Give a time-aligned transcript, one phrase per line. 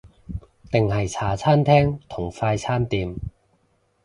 [0.71, 3.15] 定係茶餐廳同快餐店？